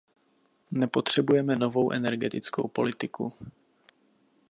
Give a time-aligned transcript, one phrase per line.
[0.71, 3.33] Nepotřebujeme novou energetickou politiku.